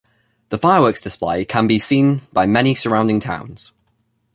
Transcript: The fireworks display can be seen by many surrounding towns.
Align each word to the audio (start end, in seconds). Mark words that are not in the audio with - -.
The 0.49 0.57
fireworks 0.57 0.99
display 1.03 1.45
can 1.45 1.67
be 1.67 1.77
seen 1.77 2.23
by 2.33 2.47
many 2.47 2.73
surrounding 2.73 3.19
towns. 3.19 3.71